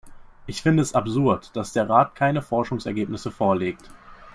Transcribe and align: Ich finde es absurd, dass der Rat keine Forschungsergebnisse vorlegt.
Ich 0.47 0.63
finde 0.63 0.81
es 0.81 0.95
absurd, 0.95 1.55
dass 1.55 1.73
der 1.73 1.87
Rat 1.87 2.15
keine 2.15 2.41
Forschungsergebnisse 2.41 3.29
vorlegt. 3.29 3.91